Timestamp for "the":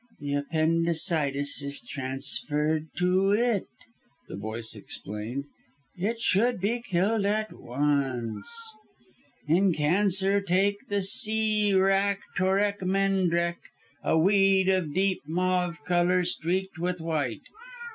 0.19-0.33, 4.27-4.35, 10.87-11.03